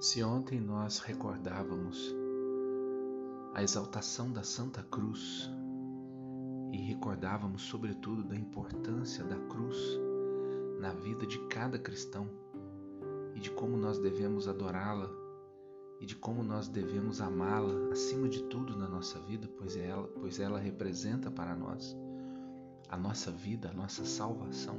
Se 0.00 0.22
ontem 0.22 0.58
nós 0.58 0.98
recordávamos 0.98 2.16
a 3.52 3.62
exaltação 3.62 4.32
da 4.32 4.42
Santa 4.42 4.82
Cruz 4.82 5.50
e 6.72 6.78
recordávamos, 6.78 7.60
sobretudo, 7.60 8.24
da 8.24 8.34
importância 8.34 9.22
da 9.22 9.36
cruz 9.36 9.76
na 10.78 10.94
vida 10.94 11.26
de 11.26 11.38
cada 11.48 11.78
cristão 11.78 12.26
e 13.34 13.40
de 13.40 13.50
como 13.50 13.76
nós 13.76 13.98
devemos 13.98 14.48
adorá-la 14.48 15.10
e 16.00 16.06
de 16.06 16.16
como 16.16 16.42
nós 16.42 16.66
devemos 16.66 17.20
amá-la 17.20 17.92
acima 17.92 18.26
de 18.26 18.42
tudo 18.44 18.74
na 18.78 18.88
nossa 18.88 19.20
vida, 19.20 19.46
pois 19.58 19.76
ela, 19.76 20.08
pois 20.18 20.40
ela 20.40 20.58
representa 20.58 21.30
para 21.30 21.54
nós 21.54 21.94
a 22.88 22.96
nossa 22.96 23.30
vida, 23.30 23.68
a 23.68 23.74
nossa 23.74 24.06
salvação, 24.06 24.78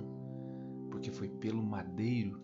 porque 0.90 1.12
foi 1.12 1.30
pelo 1.30 1.62
madeiro 1.62 2.42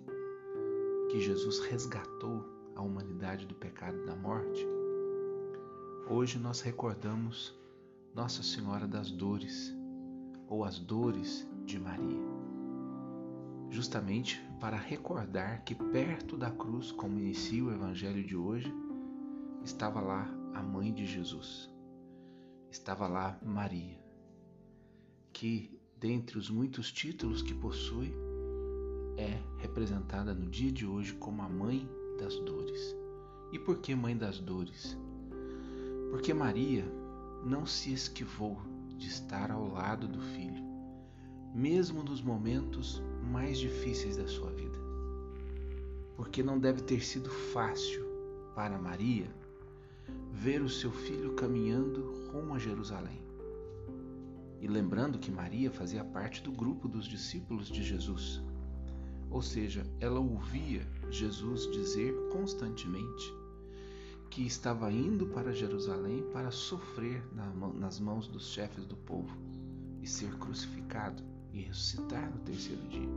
que 1.10 1.20
Jesus 1.20 1.58
resgatou 1.62 2.57
a 2.78 2.82
humanidade 2.82 3.48
do 3.48 3.56
pecado 3.56 3.98
e 3.98 4.06
da 4.06 4.16
morte, 4.16 4.64
hoje 6.08 6.38
nós 6.38 6.62
recordamos 6.62 7.58
Nossa 8.14 8.44
Senhora 8.44 8.88
das 8.88 9.10
Dores, 9.10 9.76
ou 10.48 10.64
as 10.64 10.78
Dores 10.78 11.50
de 11.66 11.80
Maria, 11.80 12.22
justamente 13.72 14.40
para 14.60 14.78
recordar 14.78 15.64
que 15.64 15.74
perto 15.74 16.38
da 16.38 16.52
cruz, 16.52 16.92
como 16.92 17.18
inicia 17.18 17.64
o 17.64 17.72
Evangelho 17.72 18.24
de 18.24 18.36
hoje, 18.36 18.72
estava 19.64 20.00
lá 20.00 20.30
a 20.54 20.62
mãe 20.62 20.94
de 20.94 21.06
Jesus, 21.06 21.74
estava 22.70 23.08
lá 23.08 23.40
Maria, 23.44 24.00
que, 25.34 25.76
dentre 26.00 26.38
os 26.38 26.48
muitos 26.48 26.92
títulos 26.92 27.42
que 27.42 27.56
possui, 27.56 28.14
é 29.18 29.42
representada 29.58 30.32
no 30.36 30.48
dia 30.48 30.72
de 30.72 30.86
hoje 30.86 31.14
como 31.14 31.42
a 31.42 31.50
mãe 31.50 31.90
das 32.18 32.36
dores. 32.40 32.96
E 33.52 33.60
por 33.60 33.78
que 33.78 33.96
mãe 33.96 34.18
das 34.18 34.40
dores? 34.40 34.98
Porque 36.10 36.34
Maria 36.34 36.84
não 37.46 37.66
se 37.66 37.94
esquivou 37.94 38.58
de 38.98 39.08
estar 39.08 39.52
ao 39.52 39.68
lado 39.68 40.08
do 40.08 40.20
filho, 40.20 40.64
mesmo 41.54 42.04
nos 42.04 42.22
momentos 42.22 43.02
mais 43.32 43.58
difíceis 43.58 44.18
da 44.18 44.28
sua 44.28 44.52
vida. 44.52 44.78
Porque 46.16 46.42
não 46.42 46.60
deve 46.60 46.82
ter 46.82 47.02
sido 47.02 47.30
fácil 47.30 48.04
para 48.56 48.78
Maria 48.78 49.30
ver 50.32 50.62
o 50.62 50.70
seu 50.70 50.92
filho 50.92 51.34
caminhando 51.34 52.30
rumo 52.32 52.56
a 52.56 52.60
Jerusalém. 52.60 53.22
E 54.60 54.68
lembrando 54.68 55.20
que 55.20 55.32
Maria 55.32 55.70
fazia 55.70 56.04
parte 56.04 56.42
do 56.42 56.52
grupo 56.52 56.88
dos 56.88 57.06
discípulos 57.06 57.68
de 57.68 57.84
Jesus, 57.84 58.42
ou 59.30 59.42
seja, 59.42 59.86
ela 60.00 60.20
ouvia 60.20 60.88
Jesus 61.10 61.70
dizer 61.72 62.14
constantemente 62.32 63.34
que 64.30 64.46
estava 64.46 64.92
indo 64.92 65.26
para 65.28 65.54
Jerusalém 65.54 66.24
para 66.32 66.52
sofrer 66.52 67.24
nas 67.76 68.00
mãos 68.00 68.28
dos 68.28 68.50
chefes 68.50 68.86
do 68.86 68.96
povo 68.96 69.36
e 70.02 70.08
ser 70.08 70.32
crucificado 70.38 71.24
e 71.54 71.62
ressuscitar 71.62 72.30
no 72.30 72.40
terceiro 72.40 72.82
dia. 72.88 73.10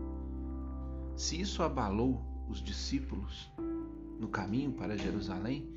Se 1.16 1.38
isso 1.40 1.62
abalou 1.62 2.24
os 2.48 2.62
discípulos 2.62 3.50
no 4.18 4.28
caminho 4.28 4.72
para 4.72 4.96
Jerusalém, 4.96 5.68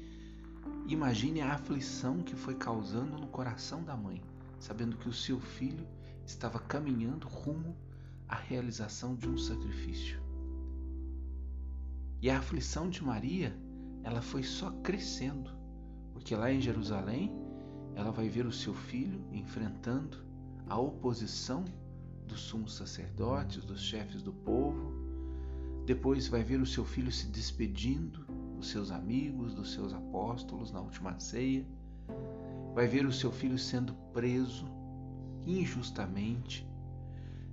imagine 0.87 1.41
a 1.41 1.55
aflição 1.55 2.19
que 2.19 2.35
foi 2.35 2.55
causando 2.55 3.17
no 3.17 3.27
coração 3.27 3.83
da 3.83 3.97
mãe, 3.97 4.21
sabendo 4.59 4.97
que 4.97 5.09
o 5.09 5.13
seu 5.13 5.39
filho 5.39 5.85
estava 6.25 6.59
caminhando 6.59 7.27
rumo 7.27 7.75
à 8.29 8.35
realização 8.35 9.15
de 9.15 9.27
um 9.27 9.37
sacrifício. 9.37 10.22
E 12.23 12.29
a 12.29 12.37
aflição 12.37 12.89
de 12.89 13.03
Maria, 13.03 13.53
ela 14.01 14.21
foi 14.21 14.43
só 14.43 14.71
crescendo, 14.81 15.51
porque 16.13 16.33
lá 16.33 16.49
em 16.53 16.61
Jerusalém, 16.61 17.35
ela 17.95 18.11
vai 18.11 18.29
ver 18.29 18.45
o 18.45 18.51
seu 18.51 18.73
filho 18.73 19.19
enfrentando 19.29 20.19
a 20.69 20.79
oposição 20.79 21.65
dos 22.25 22.39
sumos 22.39 22.75
sacerdotes, 22.75 23.65
dos 23.65 23.81
chefes 23.81 24.21
do 24.21 24.31
povo. 24.31 24.93
Depois 25.85 26.29
vai 26.29 26.45
ver 26.45 26.61
o 26.61 26.65
seu 26.65 26.85
filho 26.85 27.11
se 27.11 27.27
despedindo 27.27 28.25
dos 28.55 28.69
seus 28.69 28.89
amigos, 28.89 29.53
dos 29.53 29.73
seus 29.73 29.91
apóstolos 29.91 30.71
na 30.71 30.79
última 30.79 31.19
ceia. 31.19 31.67
Vai 32.73 32.87
ver 32.87 33.05
o 33.05 33.11
seu 33.11 33.33
filho 33.33 33.59
sendo 33.59 33.93
preso 34.13 34.65
injustamente, 35.45 36.65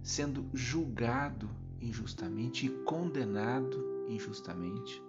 sendo 0.00 0.48
julgado 0.54 1.50
injustamente 1.80 2.66
e 2.66 2.68
condenado 2.84 3.89
injustamente. 4.10 5.02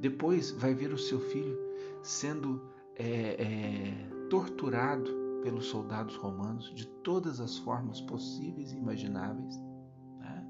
Depois 0.00 0.50
vai 0.50 0.74
ver 0.74 0.92
o 0.92 0.98
seu 0.98 1.18
filho 1.18 1.58
sendo 2.02 2.62
é, 2.96 3.42
é, 3.42 4.28
torturado 4.28 5.10
pelos 5.42 5.66
soldados 5.66 6.16
romanos 6.16 6.72
de 6.74 6.86
todas 6.86 7.40
as 7.40 7.58
formas 7.58 8.00
possíveis 8.02 8.72
e 8.72 8.76
imagináveis. 8.76 9.56
Né? 10.18 10.46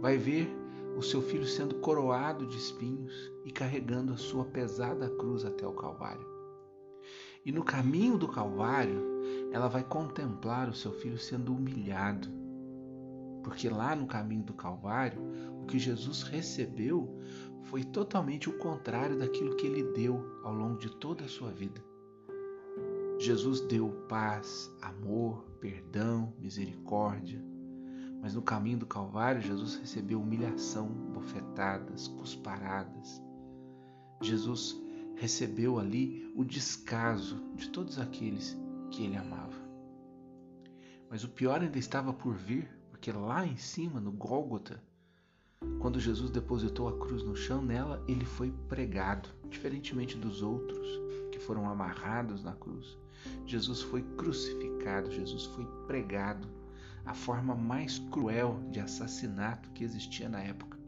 Vai 0.00 0.16
ver 0.16 0.48
o 0.96 1.02
seu 1.02 1.22
filho 1.22 1.46
sendo 1.46 1.76
coroado 1.76 2.46
de 2.46 2.56
espinhos 2.56 3.12
e 3.44 3.52
carregando 3.52 4.12
a 4.12 4.16
sua 4.16 4.44
pesada 4.44 5.08
cruz 5.10 5.44
até 5.44 5.66
o 5.66 5.72
Calvário. 5.72 6.28
E 7.44 7.52
no 7.52 7.64
caminho 7.64 8.18
do 8.18 8.28
Calvário, 8.28 9.00
ela 9.52 9.68
vai 9.68 9.82
contemplar 9.82 10.68
o 10.68 10.74
seu 10.74 10.92
filho 10.92 11.18
sendo 11.18 11.54
humilhado, 11.54 12.28
porque 13.42 13.68
lá 13.68 13.94
no 13.94 14.06
caminho 14.06 14.44
do 14.44 14.54
Calvário, 14.54 15.20
o 15.62 15.66
que 15.66 15.78
Jesus 15.78 16.22
recebeu 16.22 17.18
foi 17.64 17.84
totalmente 17.84 18.48
o 18.48 18.58
contrário 18.58 19.18
daquilo 19.18 19.56
que 19.56 19.66
ele 19.66 19.82
deu 19.92 20.40
ao 20.42 20.52
longo 20.52 20.78
de 20.78 20.90
toda 20.90 21.24
a 21.24 21.28
sua 21.28 21.50
vida. 21.50 21.82
Jesus 23.18 23.60
deu 23.60 23.90
paz, 24.08 24.74
amor, 24.80 25.44
perdão, 25.60 26.32
misericórdia. 26.38 27.38
Mas 28.22 28.34
no 28.34 28.42
caminho 28.42 28.78
do 28.78 28.86
Calvário, 28.86 29.42
Jesus 29.42 29.76
recebeu 29.76 30.20
humilhação, 30.20 30.88
bofetadas, 30.88 32.08
cusparadas. 32.08 33.22
Jesus 34.22 34.76
recebeu 35.16 35.78
ali 35.78 36.32
o 36.34 36.44
descaso 36.44 37.42
de 37.54 37.68
todos 37.68 37.98
aqueles 37.98 38.58
que 38.90 39.04
ele 39.04 39.16
amava. 39.16 39.60
Mas 41.10 41.22
o 41.22 41.28
pior 41.28 41.60
ainda 41.60 41.78
estava 41.78 42.12
por 42.12 42.34
vir, 42.34 42.70
porque 43.00 43.12
lá 43.12 43.46
em 43.46 43.56
cima, 43.56 43.98
no 43.98 44.12
Gólgota, 44.12 44.78
quando 45.78 45.98
Jesus 45.98 46.30
depositou 46.30 46.86
a 46.86 46.98
cruz 46.98 47.22
no 47.22 47.34
chão, 47.34 47.62
nela 47.62 48.04
ele 48.06 48.26
foi 48.26 48.52
pregado, 48.68 49.30
diferentemente 49.48 50.18
dos 50.18 50.42
outros 50.42 50.86
que 51.32 51.38
foram 51.38 51.66
amarrados 51.66 52.44
na 52.44 52.52
cruz. 52.52 52.98
Jesus 53.46 53.80
foi 53.80 54.02
crucificado, 54.18 55.10
Jesus 55.10 55.46
foi 55.46 55.64
pregado, 55.86 56.46
a 57.06 57.14
forma 57.14 57.54
mais 57.54 57.98
cruel 58.10 58.60
de 58.70 58.80
assassinato 58.80 59.70
que 59.70 59.82
existia 59.82 60.28
na 60.28 60.42
época. 60.42 60.78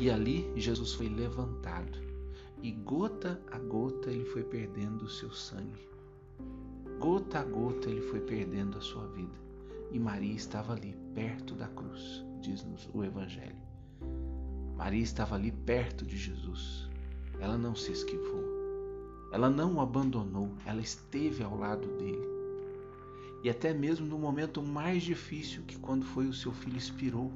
E 0.00 0.10
ali 0.10 0.52
Jesus 0.56 0.92
foi 0.94 1.08
levantado, 1.08 2.00
e 2.60 2.72
gota 2.72 3.40
a 3.52 3.60
gota 3.60 4.10
ele 4.10 4.24
foi 4.24 4.42
perdendo 4.42 5.04
o 5.04 5.08
seu 5.08 5.30
sangue. 5.30 5.88
Gota 6.98 7.38
a 7.38 7.44
gota 7.44 7.88
ele 7.88 8.02
foi 8.02 8.18
perdendo 8.18 8.76
a 8.76 8.80
sua 8.80 9.06
vida 9.06 9.49
e 9.92 9.98
Maria 9.98 10.34
estava 10.34 10.72
ali, 10.72 10.96
perto 11.14 11.54
da 11.54 11.66
cruz, 11.66 12.24
diz-nos 12.40 12.88
o 12.94 13.02
Evangelho. 13.04 13.56
Maria 14.76 15.02
estava 15.02 15.34
ali 15.34 15.50
perto 15.52 16.06
de 16.06 16.16
Jesus. 16.16 16.88
Ela 17.40 17.58
não 17.58 17.74
se 17.74 17.92
esquivou. 17.92 18.44
Ela 19.32 19.50
não 19.50 19.74
o 19.74 19.80
abandonou. 19.80 20.50
Ela 20.64 20.80
esteve 20.80 21.42
ao 21.42 21.56
lado 21.56 21.86
dele. 21.98 22.26
E 23.42 23.50
até 23.50 23.74
mesmo 23.74 24.06
no 24.06 24.18
momento 24.18 24.62
mais 24.62 25.02
difícil, 25.02 25.62
que 25.64 25.78
quando 25.78 26.04
foi 26.04 26.26
o 26.26 26.32
seu 26.32 26.52
filho 26.52 26.76
expirou 26.76 27.32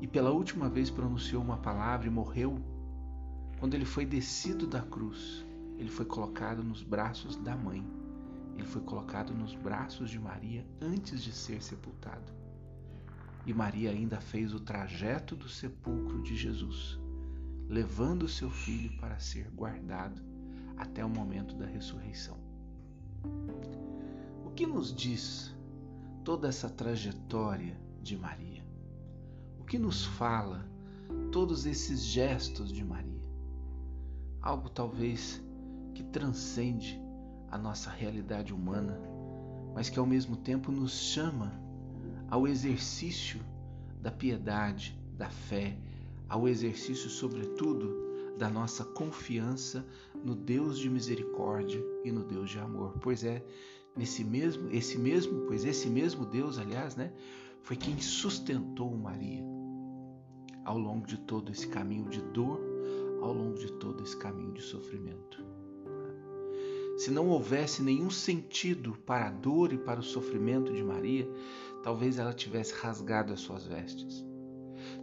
e 0.00 0.06
pela 0.06 0.30
última 0.30 0.68
vez 0.68 0.90
pronunciou 0.90 1.42
uma 1.42 1.56
palavra 1.56 2.06
e 2.06 2.10
morreu, 2.10 2.58
quando 3.58 3.74
ele 3.74 3.84
foi 3.84 4.06
descido 4.06 4.66
da 4.66 4.80
cruz, 4.80 5.44
ele 5.76 5.90
foi 5.90 6.04
colocado 6.04 6.62
nos 6.62 6.82
braços 6.82 7.36
da 7.36 7.56
mãe 7.56 7.84
foi 8.68 8.82
colocado 8.82 9.32
nos 9.32 9.54
braços 9.54 10.10
de 10.10 10.18
Maria 10.18 10.64
antes 10.80 11.22
de 11.22 11.32
ser 11.32 11.62
sepultado. 11.62 12.32
E 13.46 13.54
Maria 13.54 13.90
ainda 13.90 14.20
fez 14.20 14.52
o 14.52 14.60
trajeto 14.60 15.34
do 15.34 15.48
sepulcro 15.48 16.22
de 16.22 16.36
Jesus, 16.36 17.00
levando 17.66 18.28
seu 18.28 18.50
filho 18.50 18.94
para 18.98 19.18
ser 19.18 19.50
guardado 19.50 20.22
até 20.76 21.02
o 21.02 21.08
momento 21.08 21.54
da 21.56 21.64
ressurreição. 21.64 22.36
O 24.44 24.50
que 24.50 24.66
nos 24.66 24.94
diz 24.94 25.56
toda 26.22 26.46
essa 26.46 26.68
trajetória 26.68 27.80
de 28.02 28.18
Maria? 28.18 28.62
O 29.58 29.64
que 29.64 29.78
nos 29.78 30.04
fala 30.04 30.68
todos 31.32 31.64
esses 31.64 32.04
gestos 32.04 32.70
de 32.70 32.84
Maria? 32.84 33.22
Algo 34.42 34.68
talvez 34.68 35.42
que 35.94 36.04
transcende 36.04 37.07
a 37.50 37.58
nossa 37.58 37.90
realidade 37.90 38.52
humana, 38.52 39.00
mas 39.74 39.88
que 39.88 39.98
ao 39.98 40.06
mesmo 40.06 40.36
tempo 40.36 40.70
nos 40.70 40.92
chama 40.92 41.52
ao 42.30 42.46
exercício 42.46 43.40
da 44.00 44.10
piedade, 44.10 44.98
da 45.16 45.28
fé, 45.28 45.76
ao 46.28 46.48
exercício, 46.48 47.08
sobretudo, 47.08 48.06
da 48.38 48.48
nossa 48.48 48.84
confiança 48.84 49.84
no 50.24 50.34
Deus 50.34 50.78
de 50.78 50.88
misericórdia 50.88 51.82
e 52.04 52.12
no 52.12 52.22
Deus 52.24 52.50
de 52.50 52.58
amor. 52.58 52.98
Pois 53.00 53.24
é, 53.24 53.44
nesse 53.96 54.22
mesmo, 54.22 54.70
esse 54.70 54.98
mesmo, 54.98 55.46
pois 55.46 55.64
esse 55.64 55.88
mesmo 55.88 56.24
Deus, 56.24 56.58
aliás, 56.58 56.94
né, 56.94 57.12
foi 57.62 57.76
quem 57.76 58.00
sustentou 58.00 58.96
Maria 58.96 59.44
ao 60.64 60.78
longo 60.78 61.06
de 61.06 61.16
todo 61.16 61.50
esse 61.50 61.66
caminho 61.66 62.10
de 62.10 62.20
dor, 62.20 62.60
ao 63.22 63.32
longo 63.32 63.58
de 63.58 63.72
todo 63.72 64.02
esse 64.02 64.16
caminho 64.16 64.52
de 64.52 64.62
sofrimento. 64.62 65.47
Se 66.98 67.12
não 67.12 67.28
houvesse 67.28 67.80
nenhum 67.80 68.10
sentido 68.10 68.98
para 69.06 69.28
a 69.28 69.30
dor 69.30 69.72
e 69.72 69.78
para 69.78 70.00
o 70.00 70.02
sofrimento 70.02 70.72
de 70.72 70.82
Maria, 70.82 71.30
talvez 71.80 72.18
ela 72.18 72.32
tivesse 72.32 72.74
rasgado 72.74 73.32
as 73.32 73.38
suas 73.38 73.64
vestes. 73.64 74.26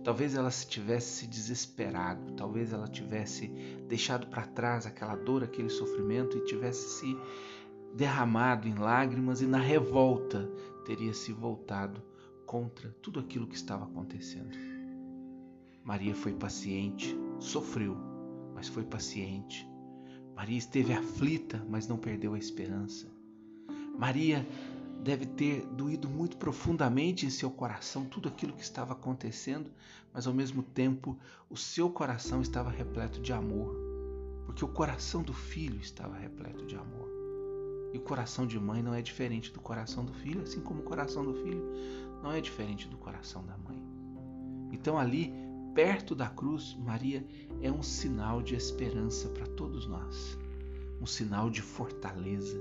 Talvez 0.04 0.36
ela 0.36 0.52
se 0.52 0.68
tivesse 0.68 1.20
se 1.20 1.28
desesperado, 1.28 2.34
talvez 2.34 2.74
ela 2.74 2.90
tivesse 2.90 3.48
deixado 3.88 4.28
para 4.28 4.46
trás 4.46 4.86
aquela 4.86 5.16
dor, 5.16 5.42
aquele 5.42 5.70
sofrimento 5.70 6.38
e 6.38 6.44
tivesse 6.44 7.00
se 7.00 7.18
derramado 7.94 8.68
em 8.68 8.76
lágrimas 8.76 9.42
e 9.42 9.48
na 9.48 9.58
revolta 9.58 10.52
teria 10.86 11.14
se 11.14 11.32
voltado 11.32 12.04
contra 12.46 12.94
tudo 13.02 13.22
aquilo 13.22 13.48
que 13.48 13.56
estava 13.56 13.86
acontecendo. 13.86 14.58
Maria 15.82 16.14
foi 16.14 16.34
paciente, 16.34 17.18
sofreu, 17.40 17.96
mas 18.54 18.68
foi 18.68 18.84
paciente. 18.84 19.66
Maria 20.36 20.58
esteve 20.58 20.94
aflita, 20.94 21.66
mas 21.70 21.88
não 21.88 21.98
perdeu 21.98 22.34
a 22.34 22.38
esperança. 22.38 23.08
Maria 23.98 24.46
deve 25.02 25.26
ter 25.26 25.66
doído 25.68 26.10
muito 26.10 26.36
profundamente 26.36 27.26
em 27.26 27.30
seu 27.30 27.50
coração 27.50 28.06
tudo 28.06 28.28
aquilo 28.28 28.54
que 28.54 28.64
estava 28.64 28.94
acontecendo, 28.94 29.72
mas 30.14 30.28
ao 30.28 30.34
mesmo 30.34 30.62
tempo 30.62 31.18
o 31.50 31.56
seu 31.56 31.90
coração 31.90 32.42
estava 32.42 32.70
repleto 32.70 33.22
de 33.22 33.32
amor, 33.32 33.74
porque 34.46 34.66
o 34.66 34.68
coração 34.68 35.24
do 35.24 35.34
filho 35.34 35.80
estava 35.80 36.18
repleto 36.18 36.66
de 36.66 36.76
amor. 36.76 37.10
E 37.94 37.98
o 37.98 38.02
coração 38.02 38.46
de 38.46 38.60
mãe 38.60 38.84
não 38.84 38.94
é 38.94 39.02
diferente 39.02 39.54
do 39.54 39.62
coração 39.62 40.04
do 40.04 40.14
filho, 40.14 40.42
assim 40.42 40.60
como 40.60 40.82
o 40.82 40.84
coração 40.84 41.24
do 41.24 41.34
filho 41.34 41.64
não 42.22 42.32
é 42.32 42.42
diferente 42.42 42.90
do 42.90 42.98
coração 42.98 43.46
da 43.46 43.58
mãe. 43.58 43.82
Então, 44.72 44.98
ali, 44.98 45.34
perto 45.76 46.16
da 46.16 46.30
cruz, 46.30 46.74
Maria 46.80 47.24
é 47.62 47.70
um 47.70 47.84
sinal 47.84 48.42
de 48.42 48.56
esperança 48.56 49.28
para 49.28 49.46
todos 49.46 49.86
nós, 49.86 50.38
um 51.02 51.06
sinal 51.06 51.50
de 51.50 51.62
fortaleza, 51.62 52.58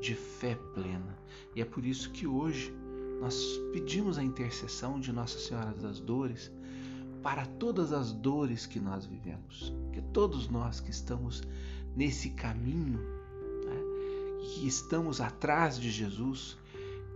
de 0.00 0.14
fé 0.14 0.54
plena. 0.72 1.18
E 1.56 1.60
é 1.60 1.64
por 1.64 1.84
isso 1.84 2.10
que 2.12 2.24
hoje 2.24 2.72
nós 3.20 3.36
pedimos 3.72 4.16
a 4.16 4.22
intercessão 4.22 5.00
de 5.00 5.12
Nossa 5.12 5.40
Senhora 5.40 5.74
das 5.74 5.98
Dores 5.98 6.52
para 7.20 7.44
todas 7.46 7.92
as 7.92 8.12
dores 8.12 8.64
que 8.64 8.78
nós 8.78 9.04
vivemos, 9.06 9.74
que 9.92 10.00
todos 10.00 10.48
nós 10.48 10.78
que 10.78 10.90
estamos 10.90 11.42
nesse 11.96 12.30
caminho, 12.30 12.98
né, 13.64 14.40
que 14.40 14.66
estamos 14.68 15.20
atrás 15.20 15.80
de 15.80 15.90
Jesus, 15.90 16.56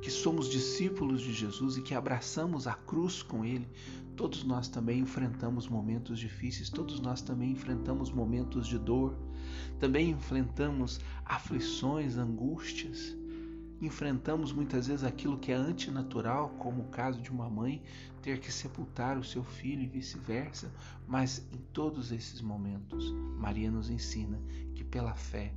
que 0.01 0.11
somos 0.11 0.49
discípulos 0.49 1.21
de 1.21 1.33
Jesus 1.33 1.77
e 1.77 1.83
que 1.83 1.95
abraçamos 1.95 2.67
a 2.67 2.75
cruz 2.75 3.23
com 3.23 3.45
Ele, 3.45 3.69
todos 4.17 4.45
nós 4.45 4.69
também 4.69 5.01
enfrentamos 5.01 5.69
momentos 5.69 6.19
difíceis, 6.19 6.71
todos 6.71 7.01
nós 7.01 7.21
também 7.21 7.53
enfrentamos 7.53 8.11
momentos 8.11 8.67
de 8.67 8.79
dor, 8.79 9.17
também 9.79 10.11
enfrentamos 10.11 11.01
aflições, 11.25 12.17
angústias, 12.17 13.17
enfrentamos 13.81 14.53
muitas 14.53 14.87
vezes 14.87 15.05
aquilo 15.05 15.39
que 15.39 15.53
é 15.53 15.55
antinatural, 15.55 16.49
como 16.59 16.83
o 16.83 16.89
caso 16.89 17.21
de 17.21 17.31
uma 17.31 17.49
mãe 17.49 17.83
ter 18.23 18.41
que 18.41 18.51
sepultar 18.51 19.19
o 19.19 19.25
seu 19.25 19.45
filho 19.45 19.83
e 19.83 19.87
vice-versa, 19.87 20.73
mas 21.07 21.47
em 21.53 21.59
todos 21.73 22.11
esses 22.11 22.41
momentos, 22.41 23.13
Maria 23.39 23.71
nos 23.71 23.91
ensina 23.91 24.41
que 24.75 24.83
pela 24.83 25.15
fé 25.15 25.53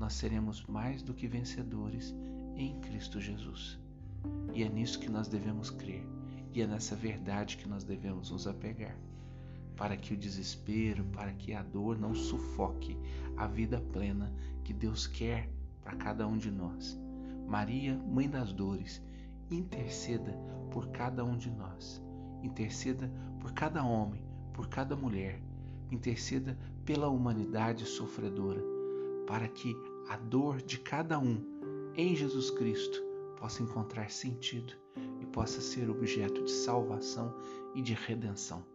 nós 0.00 0.14
seremos 0.14 0.64
mais 0.66 1.02
do 1.02 1.12
que 1.12 1.28
vencedores 1.28 2.14
em 2.56 2.80
Cristo 2.80 3.20
Jesus. 3.20 3.78
E 4.54 4.62
é 4.62 4.68
nisso 4.68 4.98
que 4.98 5.10
nós 5.10 5.28
devemos 5.28 5.68
crer, 5.68 6.04
e 6.54 6.62
é 6.62 6.66
nessa 6.66 6.96
verdade 6.96 7.58
que 7.58 7.68
nós 7.68 7.84
devemos 7.84 8.30
nos 8.30 8.46
apegar 8.46 8.96
para 9.76 9.96
que 9.96 10.12
o 10.12 10.16
desespero, 10.16 11.04
para 11.04 11.32
que 11.32 11.54
a 11.54 11.62
dor 11.62 11.98
não 11.98 12.14
sufoque 12.14 12.98
a 13.34 13.46
vida 13.46 13.80
plena 13.92 14.30
que 14.62 14.74
Deus 14.74 15.06
quer 15.06 15.48
para 15.82 15.96
cada 15.96 16.26
um 16.26 16.36
de 16.36 16.50
nós. 16.50 16.98
Maria, 17.46 17.96
Mãe 17.96 18.28
das 18.28 18.52
Dores, 18.52 19.02
interceda 19.50 20.32
por 20.70 20.88
cada 20.88 21.24
um 21.24 21.34
de 21.34 21.50
nós. 21.50 22.02
Interceda 22.42 23.10
por 23.40 23.52
cada 23.52 23.82
homem, 23.82 24.22
por 24.52 24.68
cada 24.68 24.94
mulher. 24.94 25.40
Interceda 25.90 26.58
pela 26.84 27.08
humanidade 27.08 27.86
sofredora, 27.86 28.62
para 29.26 29.48
que 29.48 29.74
a 30.10 30.16
dor 30.16 30.60
de 30.60 30.76
cada 30.76 31.20
um 31.20 31.40
em 31.94 32.16
Jesus 32.16 32.50
Cristo 32.50 33.00
possa 33.38 33.62
encontrar 33.62 34.10
sentido 34.10 34.72
e 35.20 35.26
possa 35.26 35.60
ser 35.60 35.88
objeto 35.88 36.42
de 36.42 36.50
salvação 36.50 37.32
e 37.76 37.80
de 37.80 37.94
redenção. 37.94 38.66